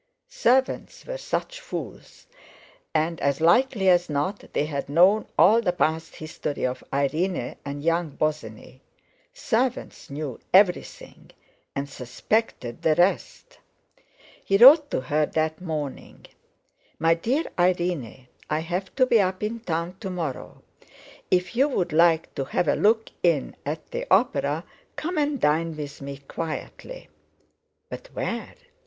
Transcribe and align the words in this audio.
Servants 0.29 1.05
were 1.05 1.15
such 1.19 1.59
fools; 1.59 2.25
and, 2.91 3.19
as 3.21 3.39
likely 3.39 3.87
as 3.87 4.09
not, 4.09 4.51
they 4.51 4.65
had 4.65 4.89
known 4.89 5.27
all 5.37 5.61
the 5.61 5.71
past 5.71 6.15
history 6.15 6.63
of 6.65 6.83
Irene 6.91 7.55
and 7.63 7.83
young 7.83 8.09
Bosinney—servants 8.17 10.09
knew 10.09 10.39
everything, 10.51 11.29
and 11.75 11.87
suspected 11.87 12.81
the 12.81 12.95
rest. 12.95 13.59
He 14.43 14.57
wrote 14.57 14.89
to 14.89 15.01
her 15.01 15.27
that 15.27 15.61
morning: 15.61 16.25
"MY 16.97 17.13
DEAR 17.13 17.43
IRENE,—I 17.59 18.57
have 18.59 18.95
to 18.95 19.05
be 19.05 19.21
up 19.21 19.43
in 19.43 19.59
town 19.59 19.97
to 19.99 20.09
morrow. 20.09 20.63
If 21.29 21.55
you 21.55 21.67
would 21.67 21.93
like 21.93 22.33
to 22.33 22.45
have 22.45 22.67
a 22.67 22.73
look 22.73 23.11
in 23.21 23.55
at 23.67 23.91
the 23.91 24.07
opera, 24.09 24.63
come 24.95 25.19
and 25.19 25.39
dine 25.39 25.77
with 25.77 26.01
me 26.01 26.17
quietly...." 26.27 27.07
But 27.91 28.07
where? 28.15 28.55